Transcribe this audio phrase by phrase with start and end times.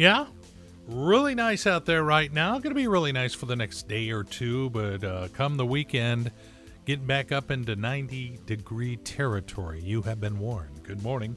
[0.00, 0.24] Yeah,
[0.86, 2.52] really nice out there right now.
[2.52, 5.66] Going to be really nice for the next day or two, but uh, come the
[5.66, 6.30] weekend,
[6.86, 9.82] getting back up into 90 degree territory.
[9.82, 10.84] You have been warned.
[10.84, 11.36] Good morning.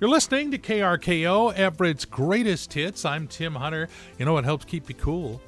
[0.00, 3.04] You're listening to KRKO, Everett's greatest hits.
[3.04, 3.88] I'm Tim Hunter.
[4.18, 5.40] You know what helps keep you cool?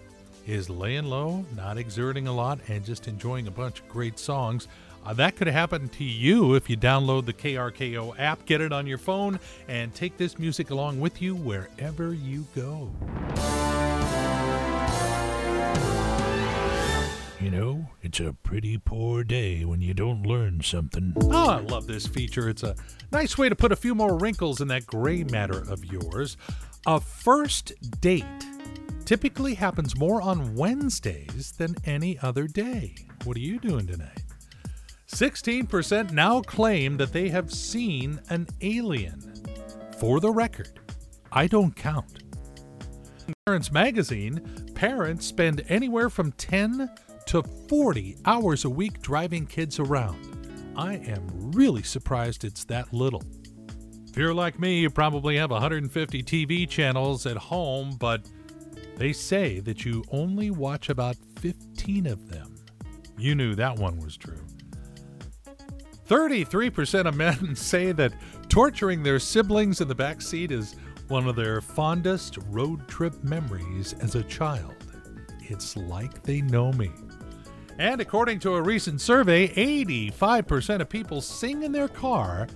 [0.46, 4.68] Is laying low, not exerting a lot, and just enjoying a bunch of great songs.
[5.04, 8.86] Uh, that could happen to you if you download the KRKO app, get it on
[8.86, 12.90] your phone, and take this music along with you wherever you go.
[17.40, 21.12] You know, it's a pretty poor day when you don't learn something.
[21.24, 22.48] Oh, I love this feature.
[22.48, 22.76] It's a
[23.10, 26.36] nice way to put a few more wrinkles in that gray matter of yours.
[26.86, 28.24] A first date
[29.04, 32.94] typically happens more on Wednesdays than any other day.
[33.24, 34.21] What are you doing tonight?
[35.12, 39.20] 16% now claim that they have seen an alien.
[39.98, 40.80] For the record,
[41.30, 42.22] I don't count.
[43.28, 46.90] In Parents Magazine, parents spend anywhere from 10
[47.26, 50.72] to 40 hours a week driving kids around.
[50.76, 53.22] I am really surprised it's that little.
[54.08, 58.26] If you're like me, you probably have 150 TV channels at home, but
[58.96, 62.54] they say that you only watch about 15 of them.
[63.18, 64.40] You knew that one was true.
[66.08, 68.12] 33% of men say that
[68.48, 70.76] torturing their siblings in the back seat is
[71.08, 74.74] one of their fondest road trip memories as a child.
[75.40, 76.90] It's like they know me.
[77.78, 82.46] And according to a recent survey, 85% of people sing in their car,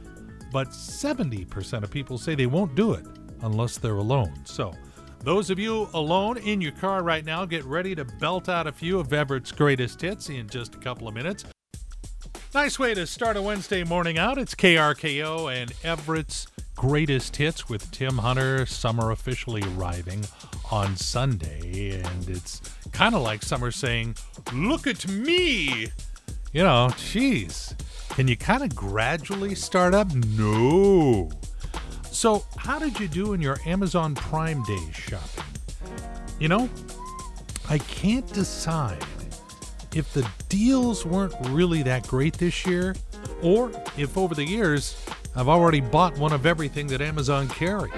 [0.53, 3.07] but 70% of people say they won't do it
[3.43, 4.35] unless they're alone.
[4.45, 4.73] So,
[5.21, 8.73] those of you alone in your car right now, get ready to belt out a
[8.73, 11.45] few of Everett's greatest hits in just a couple of minutes.
[12.57, 14.39] Nice way to start a Wednesday morning out.
[14.39, 18.65] It's KRKO and Everett's greatest hits with Tim Hunter.
[18.65, 20.25] Summer officially arriving
[20.71, 22.63] on Sunday, and it's
[22.93, 24.17] kind of like summer saying,
[24.55, 25.89] Look at me!
[26.55, 27.75] You know, geez.
[28.09, 30.15] Can you kind of gradually start up?
[30.15, 31.31] No.
[32.11, 35.45] So, how did you do in your Amazon Prime Day shopping?
[36.41, 36.71] You know,
[37.69, 39.05] I can't decide
[39.97, 42.95] if the deals weren't really that great this year,
[43.43, 45.03] or if over the years
[45.35, 47.93] I've already bought one of everything that Amazon carries.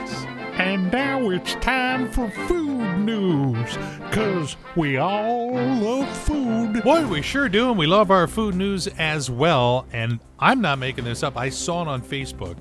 [0.54, 6.84] And now it's time for food news, because we all love food.
[6.84, 9.84] Boy, we sure do, and we love our food news as well.
[9.92, 12.56] And I'm not making this up, I saw it on Facebook.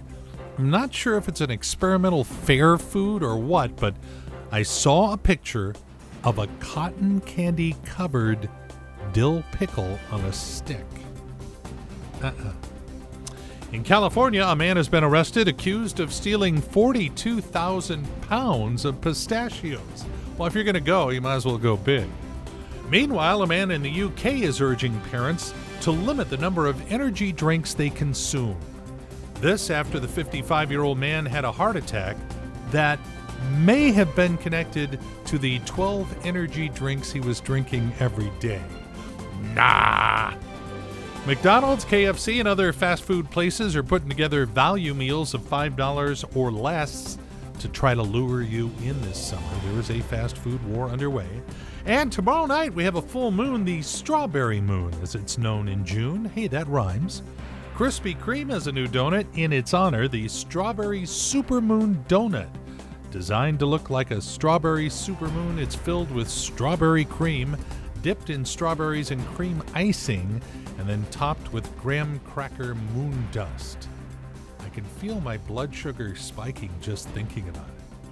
[0.57, 3.95] I'm not sure if it's an experimental fair food or what, but
[4.51, 5.75] I saw a picture
[6.23, 8.49] of a cotton candy covered
[9.17, 10.85] dill pickle on a stick.
[12.21, 12.53] Uh-uh.
[13.71, 20.05] In California, a man has been arrested accused of stealing 42,000 pounds of pistachios.
[20.37, 22.07] Well, if you're going to go, you might as well go big.
[22.91, 25.51] Meanwhile, a man in the UK is urging parents
[25.81, 28.55] to limit the number of energy drinks they consume.
[29.41, 32.17] This after the 55 year old man had a heart attack
[32.69, 32.99] that
[33.57, 38.61] may have been connected to the 12 energy drinks he was drinking every day.
[39.53, 40.33] Nah.
[41.25, 46.51] McDonald's, KFC, and other fast food places are putting together value meals of $5 or
[46.51, 47.17] less
[47.59, 49.43] to try to lure you in this summer.
[49.65, 51.27] There is a fast food war underway.
[51.85, 55.83] And tomorrow night we have a full moon, the strawberry moon, as it's known in
[55.85, 56.25] June.
[56.25, 57.23] Hey, that rhymes.
[57.75, 62.49] Krispy Kreme has a new donut in its honor, the Strawberry Supermoon Donut.
[63.11, 67.55] Designed to look like a strawberry supermoon, it's filled with strawberry cream
[68.07, 70.41] dipped in strawberries and cream icing,
[70.77, 73.89] and then topped with graham cracker moon dust.
[74.61, 78.09] I can feel my blood sugar spiking just thinking about it.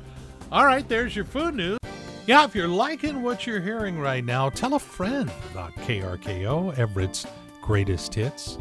[0.51, 1.79] All right, there's your food news.
[2.28, 7.25] Yeah, if you're liking what you're hearing right now, tell a friend about KRKO, Everett's
[7.61, 8.57] greatest hits.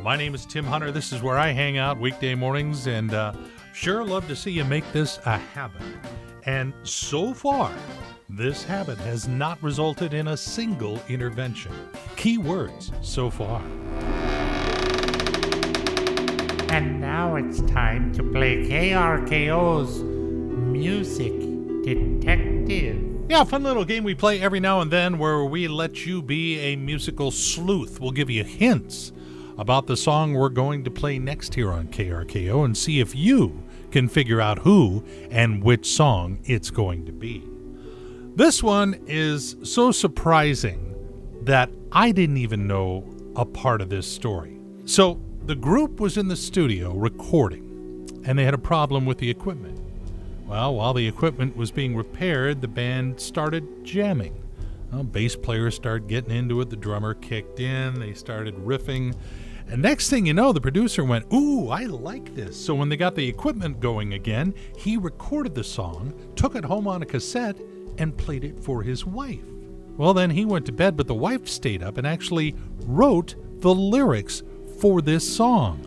[0.00, 0.90] My name is Tim Hunter.
[0.90, 3.34] This is where I hang out weekday mornings, and uh,
[3.74, 5.82] sure love to see you make this a habit.
[6.46, 7.74] And so far,
[8.28, 11.72] this habit has not resulted in a single intervention.
[12.16, 13.62] Key words so far.
[16.70, 21.32] And now it's time to play KRKO's Music
[21.82, 23.02] Detective.
[23.30, 26.58] Yeah, fun little game we play every now and then where we let you be
[26.60, 27.98] a musical sleuth.
[27.98, 29.12] We'll give you hints
[29.56, 33.62] about the song we're going to play next here on KRKO and see if you
[33.90, 37.42] can figure out who and which song it's going to be.
[38.38, 40.94] This one is so surprising
[41.42, 43.04] that I didn't even know
[43.34, 44.60] a part of this story.
[44.84, 49.28] So, the group was in the studio recording, and they had a problem with the
[49.28, 49.80] equipment.
[50.46, 54.40] Well, while the equipment was being repaired, the band started jamming.
[54.92, 59.16] Well, bass players started getting into it, the drummer kicked in, they started riffing.
[59.68, 62.56] And next thing you know, the producer went, Ooh, I like this.
[62.56, 66.86] So when they got the equipment going again, he recorded the song, took it home
[66.86, 67.56] on a cassette,
[67.98, 69.44] and played it for his wife.
[69.96, 72.54] Well, then he went to bed, but the wife stayed up and actually
[72.84, 74.42] wrote the lyrics
[74.80, 75.84] for this song.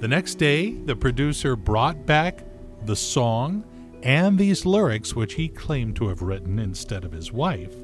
[0.00, 2.44] The next day, the producer brought back
[2.84, 3.64] the song
[4.02, 7.74] and these lyrics, which he claimed to have written instead of his wife.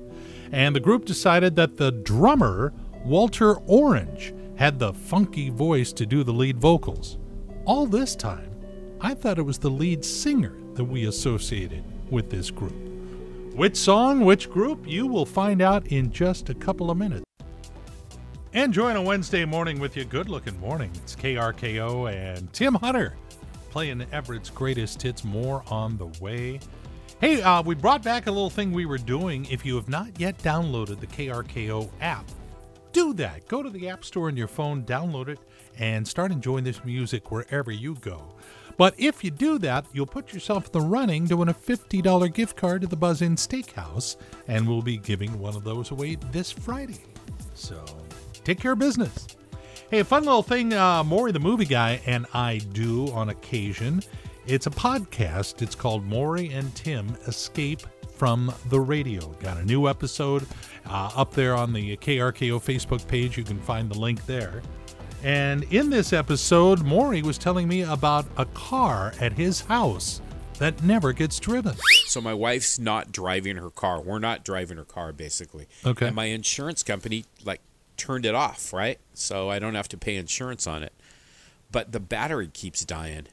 [0.52, 2.74] And the group decided that the drummer,
[3.04, 7.16] Walter Orange, had the funky voice to do the lead vocals.
[7.64, 8.50] All this time,
[9.00, 12.89] I thought it was the lead singer that we associated with this group.
[13.60, 17.26] Which song, which group, you will find out in just a couple of minutes.
[18.54, 20.06] And join a Wednesday morning with you.
[20.06, 20.90] Good looking morning.
[20.94, 23.16] It's KRKO and Tim Hunter
[23.68, 25.24] playing Everett's greatest hits.
[25.24, 26.58] More on the way.
[27.20, 29.46] Hey, uh, we brought back a little thing we were doing.
[29.50, 32.24] If you have not yet downloaded the KRKO app,
[32.92, 33.46] do that.
[33.46, 35.38] Go to the App Store on your phone, download it,
[35.78, 38.34] and start enjoying this music wherever you go.
[38.76, 42.32] But if you do that, you'll put yourself in the running to win a $50
[42.32, 44.16] gift card to the Buzz Inn Steakhouse,
[44.48, 47.00] and we'll be giving one of those away this Friday.
[47.54, 47.84] So
[48.44, 49.26] take care of business.
[49.90, 54.02] Hey, a fun little thing uh, Maury the movie guy and I do on occasion.
[54.46, 55.62] It's a podcast.
[55.62, 57.82] It's called Maury and Tim Escape
[58.14, 59.28] from the Radio.
[59.40, 60.46] Got a new episode
[60.86, 63.36] uh, up there on the KRKO Facebook page.
[63.36, 64.62] You can find the link there.
[65.22, 70.22] And in this episode, Maury was telling me about a car at his house
[70.58, 71.76] that never gets driven.
[72.06, 74.00] So my wife's not driving her car.
[74.00, 75.66] We're not driving her car, basically.
[75.84, 76.06] Okay.
[76.06, 77.60] And my insurance company like
[77.96, 78.98] turned it off, right?
[79.14, 80.92] So I don't have to pay insurance on it.
[81.70, 83.26] But the battery keeps dying.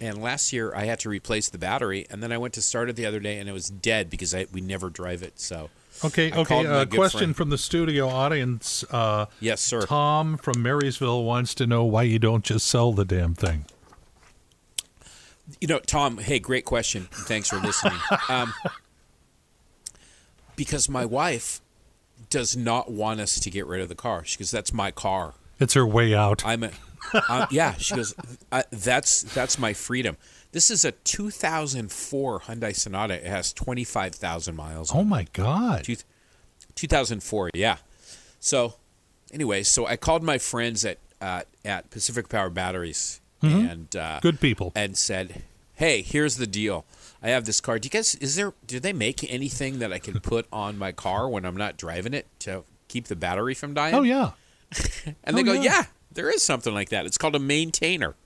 [0.00, 2.88] And last year I had to replace the battery, and then I went to start
[2.88, 5.40] it the other day, and it was dead because I, we never drive it.
[5.40, 5.70] So
[6.04, 6.62] Okay, I okay.
[6.62, 7.36] good question friend.
[7.36, 8.84] from the studio audience.
[8.90, 9.82] Uh, yes, sir.
[9.82, 13.64] Tom from Marysville wants to know why you don't just sell the damn thing.
[15.60, 16.18] You know, Tom.
[16.18, 17.08] Hey, great question.
[17.10, 17.98] Thanks for listening.
[18.28, 18.52] um,
[20.56, 21.60] because my wife
[22.30, 24.24] does not want us to get rid of the car.
[24.24, 26.44] She goes, "That's my car." It's her way out.
[26.46, 26.70] I'm a,
[27.14, 27.74] uh, yeah.
[27.78, 28.14] She goes,
[28.70, 30.16] "That's that's my freedom."
[30.52, 33.14] This is a 2004 Hyundai Sonata.
[33.14, 34.90] It has 25,000 miles.
[34.94, 35.84] oh my God.
[35.84, 35.96] Two-
[36.74, 37.76] 2004, yeah.
[38.40, 38.74] So,
[39.32, 44.18] anyway, so I called my friends at uh, at Pacific Power Batteries and uh, Mm-hmm.
[44.20, 44.72] Good people.
[44.74, 45.42] and said,
[45.74, 46.84] "Hey, here's the deal.
[47.22, 47.78] I have this car.
[47.78, 50.92] Do you guys is there do they make anything that I can put on my
[50.92, 54.30] car when I'm not driving it to keep the battery from dying?" Oh yeah.
[55.24, 55.62] And they Oh, go, yeah.
[55.62, 55.84] yeah.
[56.18, 57.06] There is something like that.
[57.06, 58.16] It's called a maintainer.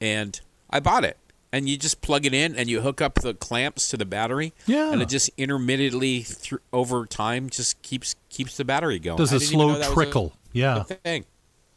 [0.00, 1.16] And I bought it.
[1.52, 4.52] And you just plug it in and you hook up the clamps to the battery.
[4.66, 4.92] Yeah.
[4.92, 9.16] And it just intermittently through over time just keeps keeps the battery going.
[9.18, 10.32] Does a didn't even know slow was a- trickle.
[10.52, 10.80] yeah.
[10.80, 11.24] a thing.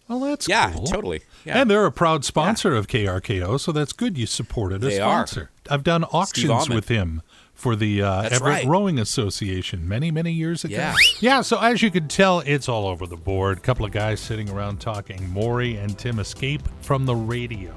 [0.08, 0.86] Well, that's Yeah, cool.
[0.88, 1.22] totally.
[1.46, 1.62] Yeah.
[1.62, 4.18] And they're a proud sponsor of KRKO, so that's good.
[4.18, 5.28] You supported a They are.
[5.70, 7.22] I've done auctions with him
[7.60, 8.66] for the uh, Everett right.
[8.66, 10.76] Rowing Association many, many years ago.
[10.76, 10.96] Yeah.
[11.20, 13.58] Yeah, so as you can tell, it's all over the board.
[13.58, 15.30] A couple of guys sitting around talking.
[15.30, 17.76] Maury and Tim Escape from the Radio.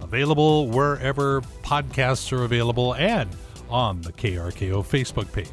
[0.00, 3.28] Available wherever podcasts are available and
[3.68, 5.50] on the KRKO Facebook page.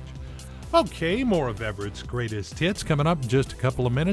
[0.74, 4.08] Okay, more of Everett's greatest hits coming up in just a couple of minutes.